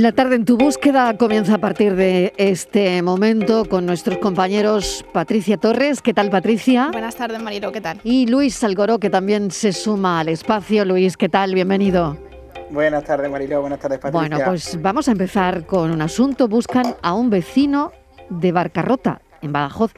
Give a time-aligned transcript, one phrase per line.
[0.00, 5.58] La tarde en tu búsqueda comienza a partir de este momento con nuestros compañeros Patricia
[5.58, 6.00] Torres.
[6.00, 6.88] ¿Qué tal, Patricia?
[6.90, 7.70] Buenas tardes, Marilo.
[7.70, 8.00] ¿Qué tal?
[8.02, 10.86] Y Luis Salgoró, que también se suma al espacio.
[10.86, 11.52] Luis, ¿qué tal?
[11.52, 12.16] Bienvenido.
[12.70, 13.60] Buenas tardes, Marilo.
[13.60, 14.36] Buenas tardes, Patricia.
[14.36, 16.48] Bueno, pues vamos a empezar con un asunto.
[16.48, 17.92] Buscan a un vecino
[18.30, 19.92] de Barcarrota, en Badajoz.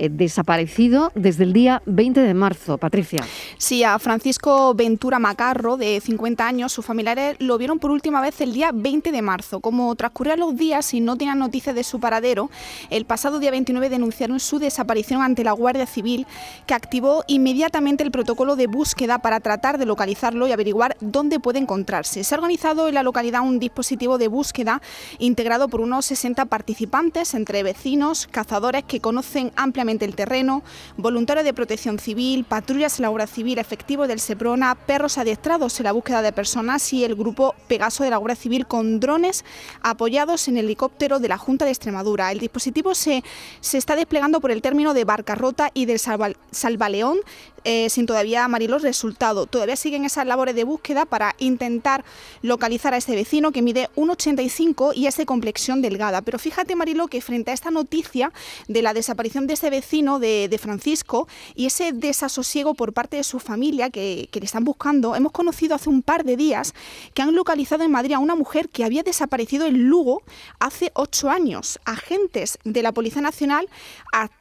[0.00, 2.78] Eh, desaparecido desde el día 20 de marzo.
[2.78, 3.22] Patricia.
[3.58, 8.40] Sí, a Francisco Ventura Macarro, de 50 años, sus familiares lo vieron por última vez
[8.40, 9.60] el día 20 de marzo.
[9.60, 12.50] Como transcurrían los días y no tenían noticias de su paradero,
[12.88, 16.26] el pasado día 29 denunciaron su desaparición ante la Guardia Civil,
[16.66, 21.58] que activó inmediatamente el protocolo de búsqueda para tratar de localizarlo y averiguar dónde puede
[21.58, 22.24] encontrarse.
[22.24, 24.80] Se ha organizado en la localidad un dispositivo de búsqueda
[25.18, 30.62] integrado por unos 60 participantes, entre vecinos, cazadores que conocen ampliamente el terreno,
[30.96, 35.84] voluntarios de protección civil, patrullas en la Guardia Civil, efectivos del SEPRONA, perros adiestrados en
[35.84, 39.44] la búsqueda de personas y el grupo Pegaso de la Guardia Civil con drones
[39.82, 42.30] apoyados en helicóptero de la Junta de Extremadura.
[42.32, 43.24] El dispositivo se,
[43.60, 47.18] se está desplegando por el término de Barcarrota y del Salvaleón,
[47.64, 49.46] eh, sin todavía, Marilos, resultado.
[49.46, 52.04] Todavía siguen esas labores de búsqueda para intentar
[52.42, 56.22] localizar a este vecino que mide 1,85 y es de complexión delgada.
[56.22, 58.32] Pero fíjate, Marilo, que frente a esta noticia
[58.68, 63.38] de la desaparición de este vecino de, Francisco y ese desasosiego por parte de su
[63.38, 66.74] familia que, que le están buscando, hemos conocido hace un par de días
[67.14, 70.22] que han localizado en Madrid a una mujer que había desaparecido en Lugo
[70.58, 71.80] hace ocho años.
[71.84, 73.68] Agentes de la Policía Nacional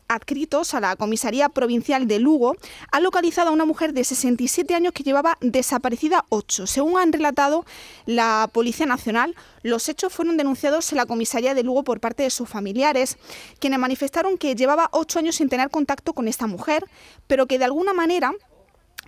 [0.09, 2.57] adscritos a la Comisaría Provincial de Lugo,
[2.91, 6.67] han localizado a una mujer de 67 años que llevaba desaparecida 8.
[6.67, 7.65] Según han relatado
[8.05, 12.29] la Policía Nacional, los hechos fueron denunciados en la Comisaría de Lugo por parte de
[12.29, 13.17] sus familiares,
[13.59, 16.85] quienes manifestaron que llevaba 8 años sin tener contacto con esta mujer,
[17.27, 18.33] pero que de alguna manera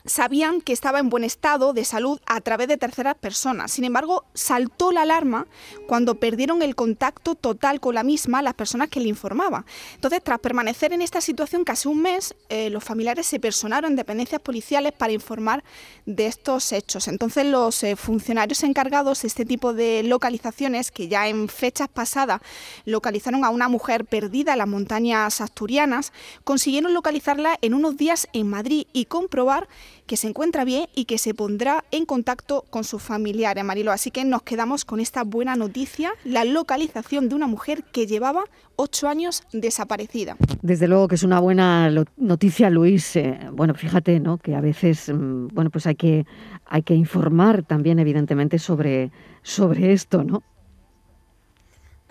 [0.05, 3.71] sabían que estaba en buen estado de salud a través de terceras personas.
[3.71, 5.47] Sin embargo, saltó la alarma
[5.87, 9.65] cuando perdieron el contacto total con la misma las personas que le informaban.
[9.95, 13.95] Entonces, tras permanecer en esta situación casi un mes, eh, los familiares se personaron en
[13.95, 15.63] dependencias policiales para informar
[16.05, 17.07] de estos hechos.
[17.07, 22.41] Entonces, los eh, funcionarios encargados de este tipo de localizaciones, que ya en fechas pasadas
[22.85, 26.13] localizaron a una mujer perdida en las montañas asturianas,
[26.43, 29.67] consiguieron localizarla en unos días en Madrid y comprobar
[30.11, 33.93] que se encuentra bien y que se pondrá en contacto con sus familiares, Marilo.
[33.93, 38.43] Así que nos quedamos con esta buena noticia, la localización de una mujer que llevaba
[38.75, 40.35] ocho años desaparecida.
[40.61, 43.15] Desde luego que es una buena noticia, Luis.
[43.15, 44.37] Eh, bueno, fíjate, ¿no?
[44.37, 46.25] Que a veces, mm, bueno, pues hay que,
[46.65, 49.11] hay que informar también, evidentemente, sobre,
[49.43, 50.43] sobre esto, ¿no?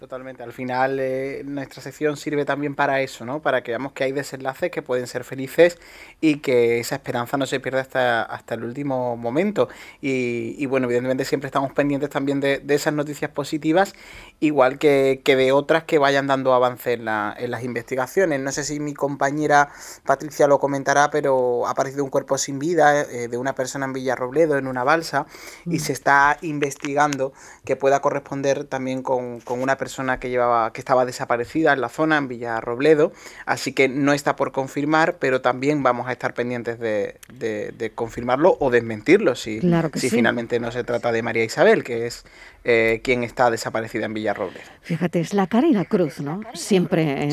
[0.00, 0.42] Totalmente.
[0.42, 3.42] Al final eh, nuestra sección sirve también para eso, ¿no?
[3.42, 5.76] Para que veamos que hay desenlaces que pueden ser felices
[6.22, 9.68] y que esa esperanza no se pierda hasta, hasta el último momento.
[10.00, 13.92] Y, bueno, evidentemente siempre estamos pendientes también de, esas noticias positivas,
[14.40, 18.40] igual que, de otras que vayan dando avance en, las investigaciones.
[18.40, 19.68] No sé si mi compañera
[20.06, 23.92] Patricia lo comentará, pero ha aparecido un cuerpo sin vida eh, de una persona en
[23.92, 25.26] Villarrobledo, en una balsa,
[25.66, 25.80] y mm.
[25.80, 27.34] se está investigando
[27.66, 31.80] que pueda corresponder también con, con una persona persona que llevaba, que estaba desaparecida en
[31.80, 33.12] la zona, en Villarrobledo,
[33.44, 38.70] así que no está por confirmar, pero también vamos a estar pendientes de, confirmarlo o
[38.70, 39.60] desmentirlo si,
[39.94, 42.24] si finalmente no se trata de María Isabel, que es
[42.62, 44.62] eh, quien está desaparecida en Villarrobledo.
[44.82, 46.42] Fíjate, es la cara y la cruz, ¿no?
[46.54, 47.32] Siempre en,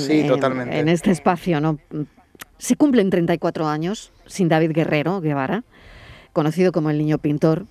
[0.71, 1.77] en este espacio, ¿no?
[2.57, 5.63] Se cumplen 34 años sin David Guerrero Guevara,
[6.33, 7.67] conocido como el niño pintor.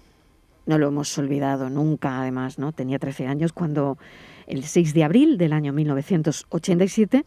[0.66, 2.72] No lo hemos olvidado nunca, además, ¿no?
[2.72, 3.99] Tenía 13 años cuando
[4.47, 7.25] el 6 de abril del año 1987,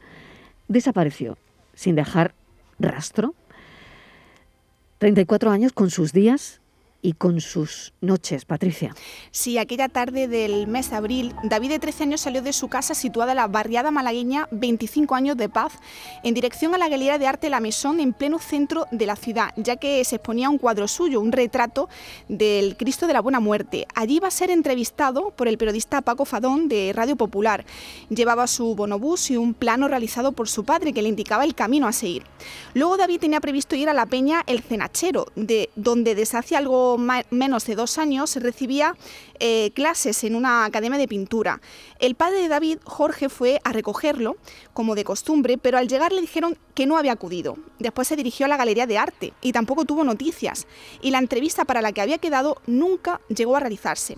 [0.67, 1.37] desapareció
[1.73, 2.33] sin dejar
[2.79, 3.33] rastro.
[4.99, 6.58] 34 años con sus días
[7.01, 8.95] y con sus noches, Patricia.
[9.31, 12.93] Sí, aquella tarde del mes de abril, David de 13 años salió de su casa
[12.93, 15.73] situada en la barriada malagueña 25 años de paz,
[16.23, 19.51] en dirección a la Galería de Arte La Mesón en pleno centro de la ciudad,
[19.55, 21.89] ya que se exponía un cuadro suyo, un retrato
[22.27, 23.87] del Cristo de la Buena Muerte.
[23.95, 27.65] Allí iba a ser entrevistado por el periodista Paco Fadón de Radio Popular.
[28.09, 31.87] Llevaba su bonobús y un plano realizado por su padre que le indicaba el camino
[31.87, 32.23] a seguir.
[32.73, 36.55] Luego David tenía previsto ir a la peña El Cenachero, de donde desde hace
[36.97, 38.95] menos de dos años recibía
[39.39, 41.61] eh, clases en una academia de pintura.
[41.99, 44.37] El padre de David, Jorge, fue a recogerlo,
[44.73, 47.57] como de costumbre, pero al llegar le dijeron que no había acudido.
[47.79, 50.67] Después se dirigió a la Galería de Arte y tampoco tuvo noticias,
[51.01, 54.17] y la entrevista para la que había quedado nunca llegó a realizarse.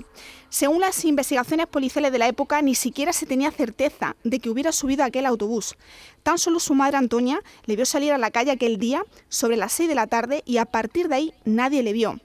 [0.50, 4.72] Según las investigaciones policiales de la época, ni siquiera se tenía certeza de que hubiera
[4.72, 5.78] subido a aquel autobús.
[6.24, 9.72] Tan solo su madre Antonia le vio salir a la calle aquel día sobre las
[9.74, 12.20] 6 de la tarde y a partir de ahí nadie le vio.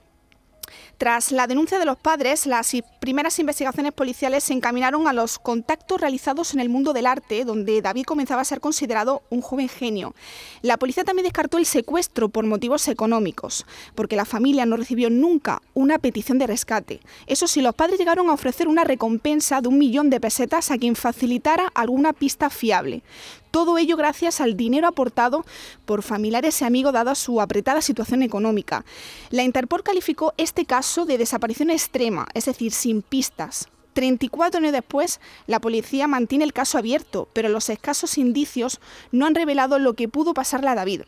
[0.97, 6.01] Tras la denuncia de los padres, las primeras investigaciones policiales se encaminaron a los contactos
[6.01, 10.15] realizados en el mundo del arte, donde David comenzaba a ser considerado un joven genio.
[10.63, 15.61] La policía también descartó el secuestro por motivos económicos, porque la familia no recibió nunca
[15.75, 16.99] una petición de rescate.
[17.27, 20.79] Eso sí, los padres llegaron a ofrecer una recompensa de un millón de pesetas a
[20.79, 23.03] quien facilitara alguna pista fiable.
[23.51, 25.45] Todo ello gracias al dinero aportado
[25.85, 28.85] por familiares y amigos dada su apretada situación económica.
[29.29, 33.69] La Interpol calificó este caso de desaparición extrema, es decir, sin pistas.
[33.97, 38.79] 34 años después, la policía mantiene el caso abierto, pero los escasos indicios
[39.11, 41.01] no han revelado lo que pudo pasarle a David.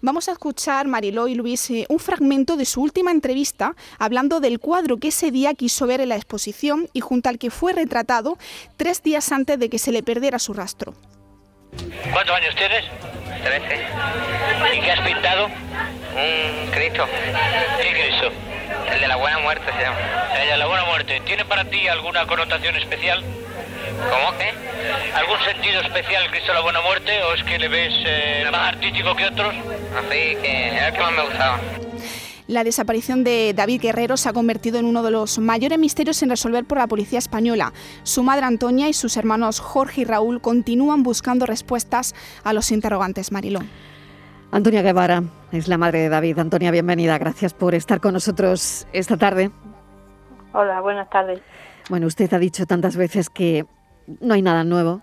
[0.00, 4.60] Vamos a escuchar, Mariló y Luis, eh, un fragmento de su última entrevista hablando del
[4.60, 8.38] cuadro que ese día quiso ver en la exposición y junto al que fue retratado
[8.76, 10.94] tres días antes de que se le perdiera su rastro.
[12.12, 12.84] ¿Cuántos años tienes?
[13.42, 13.86] Trece.
[14.74, 15.46] ¿Y qué has pintado?
[15.46, 17.06] Un Cristo.
[17.80, 18.32] ¿Qué Cristo?
[18.92, 19.98] El de la buena muerte se llama.
[20.40, 21.20] El de la buena muerte.
[21.26, 23.22] ¿Tiene para ti alguna connotación especial?
[24.10, 24.52] ¿Cómo qué?
[25.14, 28.74] ¿Algún sentido especial Cristo de la Buena Muerte o es que le ves eh, más
[28.74, 29.54] artístico que otros?
[29.96, 31.60] Así que es el que más me gustaba.
[32.48, 36.30] La desaparición de David Guerrero se ha convertido en uno de los mayores misterios sin
[36.30, 37.72] resolver por la policía española.
[38.04, 42.14] Su madre Antonia y sus hermanos Jorge y Raúl continúan buscando respuestas
[42.44, 43.68] a los interrogantes Marilón.
[44.52, 46.38] Antonia Guevara es la madre de David.
[46.38, 47.18] Antonia, bienvenida.
[47.18, 49.50] Gracias por estar con nosotros esta tarde.
[50.52, 51.40] Hola, buenas tardes.
[51.90, 53.66] Bueno, usted ha dicho tantas veces que
[54.20, 55.02] no hay nada nuevo.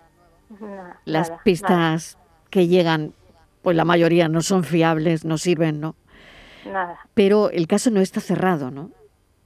[1.03, 2.17] Las pistas
[2.49, 3.13] que llegan,
[3.61, 5.95] pues la mayoría no son fiables, no sirven, ¿no?
[6.65, 6.99] Nada.
[7.13, 8.91] Pero el caso no está cerrado, ¿no?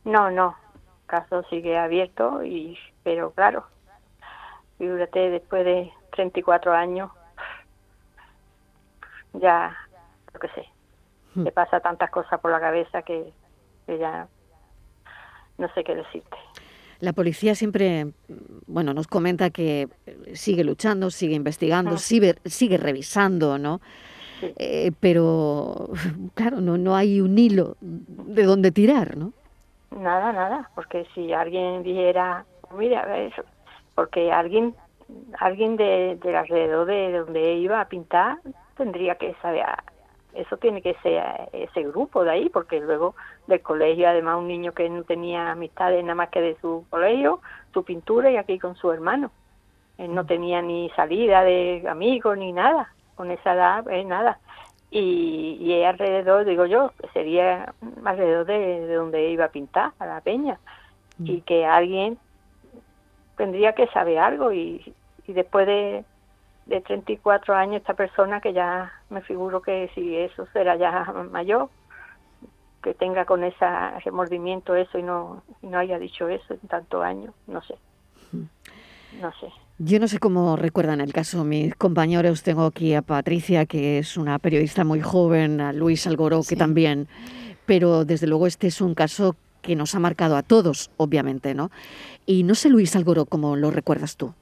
[0.04, 0.56] No, no.
[1.02, 3.66] El caso sigue abierto, y pero claro,
[4.78, 7.10] fíjate, después de 34 años,
[9.34, 9.75] ya,
[10.34, 10.66] lo que sé,
[11.36, 11.46] hmm.
[11.46, 13.31] te pasa tantas cosas por la cabeza que,
[13.88, 14.28] ya
[15.58, 16.38] no sé qué decirte.
[17.00, 18.08] La policía siempre,
[18.66, 19.88] bueno, nos comenta que
[20.34, 22.00] sigue luchando, sigue investigando, hmm.
[22.00, 23.80] sigue, sigue revisando, ¿no?
[24.42, 25.89] Eh, pero
[26.36, 29.34] claro, no, no hay un hilo de donde tirar, ¿no?
[29.92, 32.45] Nada, nada, porque si alguien dijera,
[32.78, 33.44] mira, eso,
[33.95, 34.75] porque alguien
[35.39, 38.38] alguien de, del alrededor de donde iba a pintar
[38.75, 39.66] tendría que saber,
[40.34, 41.24] eso tiene que ser
[41.54, 43.16] ese grupo de ahí, porque luego
[43.48, 47.40] del colegio, además un niño que no tenía amistades nada más que de su colegio,
[47.74, 49.31] su pintura y aquí con su hermano.
[49.98, 50.28] Él no mm.
[50.28, 54.40] tenía ni salida de amigos ni nada con esa edad, es nada.
[54.90, 57.74] Y, y alrededor, digo yo, sería
[58.06, 60.60] alrededor de, donde iba a pintar, a la peña.
[61.19, 61.42] Y mm.
[61.42, 62.18] que alguien
[63.36, 64.94] tendría que saber algo y,
[65.28, 66.06] y después de,
[66.68, 71.69] de 34 años esta persona que ya me figuro que si eso será ya mayor
[72.84, 73.66] que tenga con ese
[74.06, 77.75] remordimiento eso y no, y no haya dicho eso en tantos años, no sé.
[78.31, 79.22] Mm.
[79.22, 79.52] No sé.
[79.80, 82.42] Yo no sé cómo recuerdan el caso mis compañeros.
[82.42, 87.08] Tengo aquí a Patricia, que es una periodista muy joven, a Luis Algoró, que también.
[87.68, 91.70] Pero desde luego este es un caso que nos ha marcado a todos, obviamente, ¿no?
[92.26, 94.34] Y no sé, Luis Algoró, cómo lo recuerdas tú.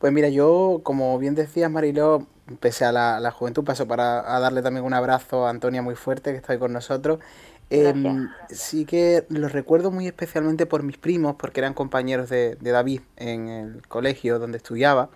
[0.00, 2.26] Pues mira, yo, como bien decías, Mariló,
[2.58, 6.38] pese a la, juventud, paso para darle también un abrazo a Antonia muy fuerte, que
[6.38, 7.20] está ahí con nosotros.
[7.70, 13.02] Em, sí que los recuerdo muy especialmente por mis primos, porque eran compañeros de, David
[13.16, 15.10] en el colegio donde estudiaba.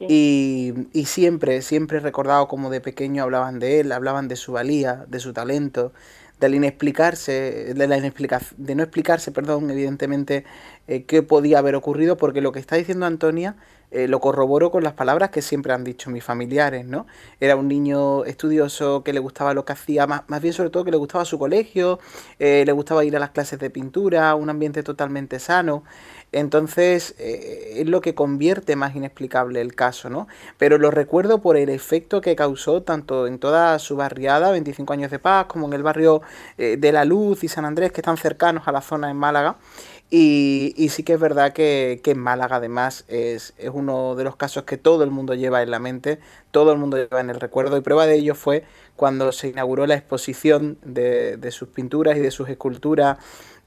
[0.00, 4.52] Y, y, siempre, siempre he recordado como de pequeño hablaban de él, hablaban de su
[4.52, 5.92] valía, de su talento,
[6.40, 10.44] del inexplicarse, de, la de no explicarse, perdón, evidentemente,
[10.86, 13.56] eh, qué podía haber ocurrido, porque lo que está diciendo Antonia
[13.90, 17.06] eh, lo corroboro con las palabras que siempre han dicho mis familiares, ¿no?
[17.40, 20.84] Era un niño estudioso que le gustaba lo que hacía, más, más bien sobre todo
[20.84, 21.98] que le gustaba su colegio,
[22.38, 25.84] eh, le gustaba ir a las clases de pintura, un ambiente totalmente sano.
[26.32, 30.28] Entonces eh, es lo que convierte más inexplicable el caso, ¿no?
[30.58, 35.10] Pero lo recuerdo por el efecto que causó tanto en toda su barriada, 25 años
[35.10, 36.20] de paz, como en el barrio
[36.58, 39.56] de La Luz y San Andrés, que están cercanos a la zona en Málaga.
[40.10, 44.64] Y, sí que es verdad que, que Málaga además es, es, uno de los casos
[44.64, 46.18] que todo el mundo lleva en la mente,
[46.50, 47.76] todo el mundo lleva en el recuerdo.
[47.76, 48.64] Y prueba de ello fue
[48.96, 53.18] cuando se inauguró la exposición de, de sus pinturas y de sus esculturas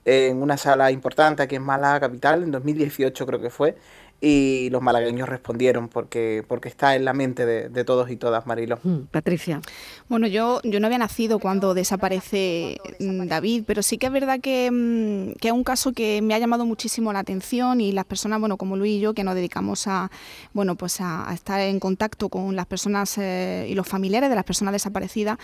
[0.06, 3.78] en una sala importante aquí en Málaga capital, en 2018 creo que fue,
[4.24, 8.78] y los malagueños respondieron porque, porque está en la mente de, todos y todas, Marilo.
[8.84, 9.60] Mm, Patricia.
[10.10, 14.40] Bueno, yo, yo no había nacido cuando desaparece mm, David, pero sí que es verdad
[14.40, 18.06] que, mm, que, es un caso que me ha llamado muchísimo la atención y las
[18.06, 20.12] personas, bueno, como Luis y yo, que nos dedicamos a,
[20.54, 24.46] bueno, pues a, estar en contacto con las personas eh, y los familiares de las
[24.46, 25.40] personas desaparecidas,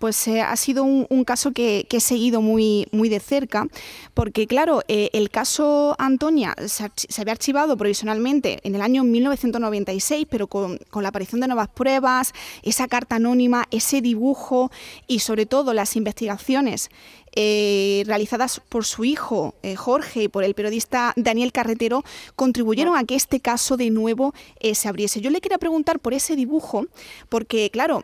[0.00, 3.68] pues eh, ha sido un, caso que, he seguido muy, muy de cerca,
[4.14, 10.26] porque claro, eh, el caso Antonia se, se había archivado provisionalmente en el año 1996,
[10.30, 12.32] pero con, la aparición de nuevas pruebas,
[12.62, 14.70] esa carta anónima, ese dibujo
[15.06, 16.90] y sobre todo las investigaciones
[17.38, 22.02] eh, realizadas por su hijo eh, Jorge y por el periodista Daniel Carretero
[22.34, 25.20] contribuyeron a que este caso de nuevo eh, se abriese.
[25.20, 26.86] Yo le quería preguntar por ese dibujo,
[27.28, 28.02] porque claro,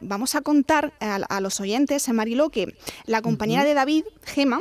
[0.00, 2.74] vamos a contar a, los oyentes, a Marilo, que
[3.04, 4.60] la compañera de David, Gema,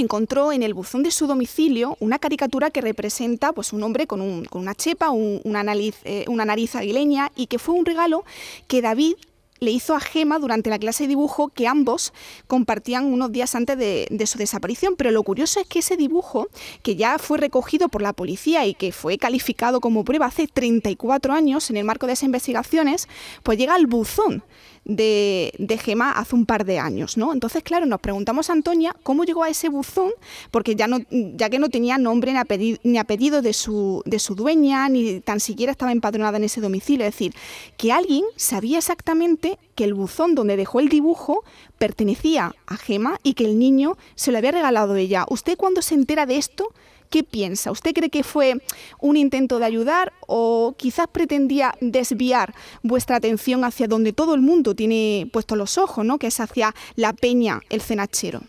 [0.00, 4.20] encontró en el buzón de su domicilio una caricatura que representa pues, un hombre con,
[4.20, 8.24] un, con una chepa, una, nariz, eh, una nariz aguileña y que fue un regalo
[8.68, 9.14] que David
[9.58, 12.12] le hizo a Gema durante la clase de dibujo que ambos
[12.46, 14.96] compartían unos días antes de, de, su desaparición.
[14.96, 16.48] Pero lo curioso es que ese dibujo,
[16.82, 21.32] que ya fue recogido por la policía y que fue calificado como prueba hace 34
[21.32, 23.08] años en el marco de esas investigaciones,
[23.42, 24.42] pues llega al buzón
[24.86, 27.32] de, de, Gema hace un par de años, ¿no?
[27.32, 30.12] Entonces, claro, nos preguntamos a Antonia cómo llegó a ese buzón,
[30.52, 34.36] porque ya no, ya que no tenía nombre ni apellido, ni de su, de su
[34.36, 37.04] dueña, ni tan siquiera estaba empadronada en ese domicilio.
[37.04, 37.34] Es decir,
[37.76, 41.42] que alguien sabía exactamente que el buzón donde dejó el dibujo
[41.78, 45.26] pertenecía a Gema y que el niño se lo había regalado ella.
[45.28, 46.72] ¿Usted cuando se entera de esto?
[47.10, 47.70] ¿Qué piensa?
[47.70, 48.54] ¿Usted cree que fue
[49.00, 54.74] un intento de ayudar o quizás pretendía desviar vuestra atención hacia donde todo el mundo
[54.74, 56.18] tiene puestos los ojos, ¿no?
[56.18, 58.40] que es hacia la peña, el cenachero?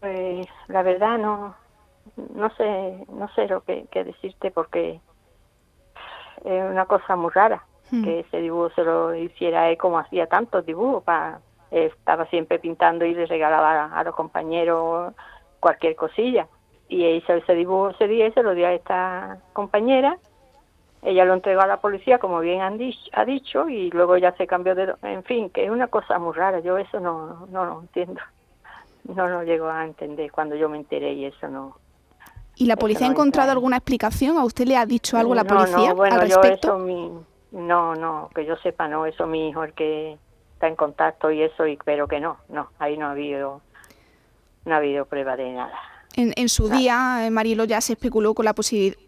[0.00, 1.54] Pues la verdad no,
[2.34, 5.00] no sé, no sé lo que, decirte porque
[6.44, 8.04] es una cosa muy rara hmm.
[8.04, 13.04] que ese dibujo se lo hiciera él como hacía tantos dibujos, para, estaba siempre pintando
[13.04, 15.14] y le regalaba a los compañeros
[15.60, 16.48] cualquier cosilla
[16.92, 20.18] y hizo ese dibujo ese día y se lo dio a esta compañera.
[21.02, 24.32] Ella lo entregó a la policía, como bien han dicho, ha dicho, y luego ya
[24.36, 24.94] se cambió de...
[25.02, 28.20] En fin, que es una cosa muy rara, yo eso no, no lo entiendo.
[29.04, 31.76] No lo llego a entender cuando yo me enteré y eso no...
[32.54, 34.36] ¿Y la policía ha encontrado alguna explicación?
[34.36, 36.78] ¿A usted le ha dicho algo la policía no, bueno, Yo eso
[37.50, 40.18] no, no, que yo sepa, no, eso mi hijo el que
[40.54, 43.62] está en contacto y eso, y pero que no, no, ahí no ha habido,
[44.66, 45.91] no ha habido prueba de nada.
[46.14, 48.54] En, su día, eh, Marilo ya se especuló con la,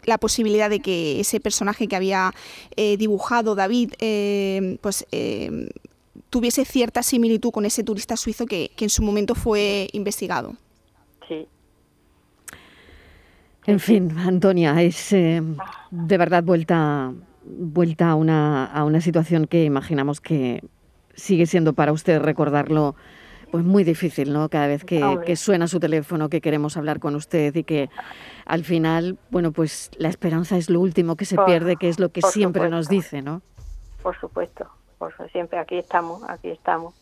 [0.05, 2.33] la posibilidad de que ese personaje que había
[2.75, 5.05] eh, dibujado David, eh, pues
[6.29, 10.55] tuviese cierta similitud con ese turista suizo que, en su momento fue investigado.
[11.27, 11.47] Sí.
[13.67, 20.21] En fin, Antonia, es de verdad vuelta, vuelta a, una, a una situación que imaginamos
[20.21, 20.63] que
[21.13, 22.95] sigue siendo para usted recordarlo
[23.55, 24.49] pues muy difícil, ¿no?
[24.49, 27.89] Cada vez que, suena su teléfono, que queremos hablar con usted y que
[28.45, 32.09] al final, bueno, pues la esperanza es lo último que se pierde, que es lo
[32.09, 33.41] que siempre nos dice, ¿no?
[34.03, 36.95] Por supuesto, por siempre aquí estamos, aquí estamos.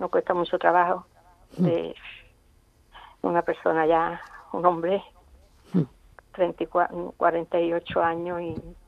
[0.00, 1.06] Nos cuesta mucho trabajo
[1.58, 1.64] mm.
[1.64, 1.94] de
[3.22, 4.20] una persona ya,
[4.52, 5.04] un hombre,
[6.32, 7.10] 34, mm.
[7.18, 8.42] 48 años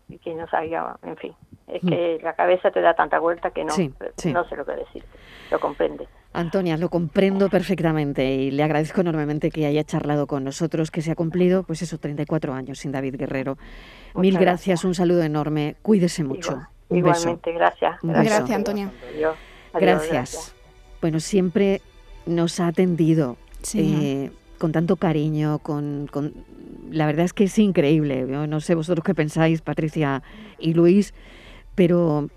[0.09, 1.37] y, que no salga, en fin.
[1.69, 1.89] Es mm.
[1.89, 5.05] que la cabeza te da tanta vuelta que no, no sé lo que decir,
[5.53, 6.09] lo comprende.
[6.33, 11.11] Antonia, lo comprendo perfectamente y le agradezco enormemente que haya charlado con nosotros, que se
[11.11, 13.59] ha cumplido, pues esos 34 años sin David Guerrero.
[14.15, 16.63] Mil gracias, un saludo enorme, cuídese mucho.
[16.91, 17.99] igualmente, gracias.
[18.03, 18.91] Gracias, Antonia.
[19.75, 20.55] gracias.
[21.01, 21.83] Bueno, siempre
[22.25, 23.37] nos ha atendido
[23.75, 26.33] eh, con tanto cariño, con, con,
[26.91, 28.23] La verdad es que es increíble.
[28.23, 30.23] no sé vosotros qué pensáis, Patricia
[30.59, 31.13] y Luis,
[31.75, 32.29] pero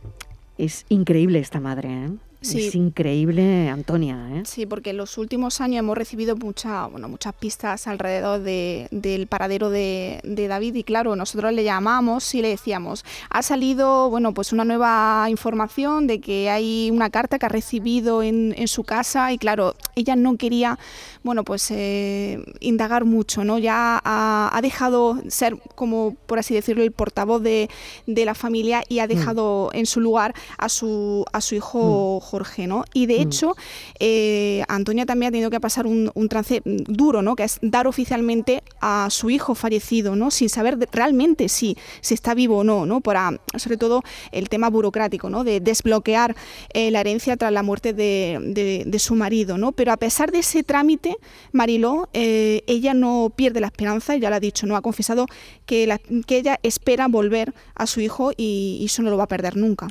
[0.57, 1.89] es increíble esta madre.
[1.89, 2.09] ¿eh?
[2.53, 4.17] Es increíble, Antonia.
[4.33, 4.43] ¿eh?
[4.45, 9.27] Sí, porque en los últimos años hemos recibido mucha, bueno, muchas pistas alrededor de, del
[9.27, 14.53] paradero de, David y claro, nosotros le llamamos y le decíamos, ha salido bueno, pues
[14.53, 19.31] una nueva información de que hay una carta que ha recibido en, en su casa
[19.33, 20.77] y claro, ella no quería
[21.25, 23.57] bueno, pues eh, indagar mucho, ¿no?
[23.57, 27.67] Ya ha, dejado ser, como por así decirlo, el portavoz de,
[28.05, 29.09] la familia y ha mm.
[29.09, 32.27] dejado en su lugar a su, a su hijo mm.
[32.35, 32.83] Jorge, ¿no?
[32.93, 33.21] Y de mm.
[33.21, 33.55] hecho,
[33.99, 37.35] eh, Antonia también ha tenido que pasar un, trance duro, ¿no?
[37.35, 40.31] Que es dar oficialmente a su hijo fallecido, ¿no?
[40.31, 42.99] Sin saber realmente si, si está vivo o no, ¿no?
[42.99, 45.45] Para, sobre todo, el tema burocrático, ¿no?
[45.45, 46.35] De desbloquear
[46.73, 49.71] eh, la herencia tras la muerte de, su marido, ¿no?
[49.71, 51.15] Pero a pesar de ese trámite,
[51.53, 54.75] Mariló, eh, ella no pierde la esperanza, ya lo ha dicho, ¿no?
[54.75, 55.27] Ha confesado
[55.65, 59.27] que, que ella espera volver a su hijo y, y eso no lo va a
[59.27, 59.87] perder nunca.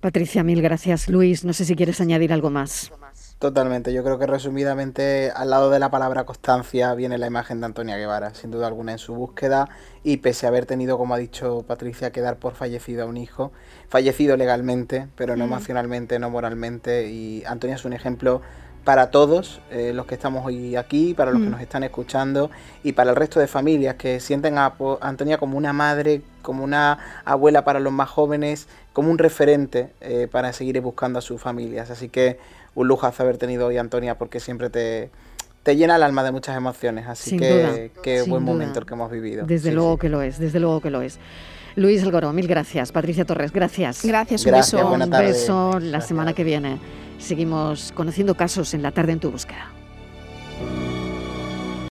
[0.00, 1.08] Patricia, mil gracias.
[1.08, 2.92] Luis, no sé si quieres añadir algo más.
[3.38, 7.66] Totalmente, yo creo que resumidamente al lado de la palabra constancia viene la imagen de
[7.66, 9.68] Antonia Guevara, sin duda alguna en su búsqueda
[10.02, 13.16] y pese a haber tenido, como ha dicho Patricia, que dar por fallecido a un
[13.16, 13.52] hijo,
[13.88, 18.42] fallecido legalmente, pero no emocionalmente, no moralmente y Antonia es un ejemplo
[18.88, 22.50] para todos eh, los que estamos hoy aquí, para los que nos están escuchando
[22.82, 26.98] y para el resto de familias que sienten a Antonia como una madre, como una
[27.26, 31.90] abuela para los más jóvenes, como un referente eh, para seguir buscando a sus familias.
[31.90, 32.38] Así que
[32.74, 35.10] un lujazo haber tenido hoy Antonia porque siempre te,
[35.64, 37.08] te llena el alma de muchas emociones.
[37.08, 39.44] Así que qué buen momento el que hemos vivido.
[39.44, 41.18] Desde luego que lo es, desde luego que lo es.
[41.76, 42.90] Luis Algoro, mil gracias.
[42.90, 44.02] Patricia Torres, gracias.
[44.02, 44.90] Gracias, un beso.
[44.90, 46.78] Un beso la semana que viene.
[47.18, 49.72] Seguimos conociendo casos en la tarde en tu búsqueda.